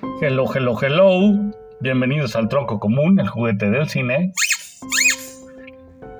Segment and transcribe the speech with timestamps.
[0.00, 1.52] Hello, hello, hello.
[1.80, 4.32] Bienvenidos al Tronco Común, el juguete del cine.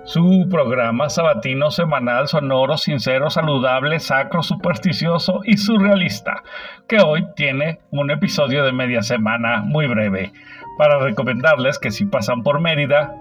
[0.04, 6.42] Su programa sabatino semanal sonoro, sincero, saludable, sacro, supersticioso y surrealista,
[6.88, 10.32] que hoy tiene un episodio de media semana muy breve,
[10.76, 13.14] para recomendarles que si pasan por Mérida,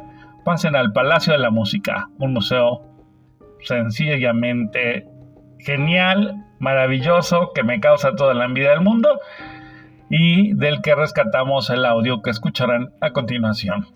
[0.43, 2.81] pasen al Palacio de la Música, un museo
[3.61, 5.05] sencillamente
[5.59, 9.19] genial, maravilloso, que me causa toda la envidia del mundo
[10.09, 13.87] y del que rescatamos el audio que escucharán a continuación.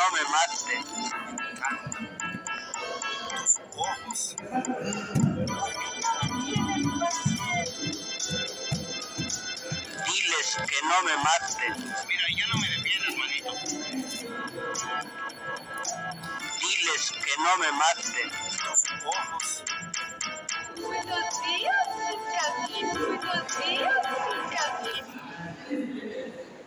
[0.00, 0.82] No me maten.
[3.76, 4.36] Ojos.
[10.06, 11.74] Diles que no me maten.
[12.08, 13.52] Mira, ya no me defiendas, manito.
[16.60, 18.30] Diles que no me maten.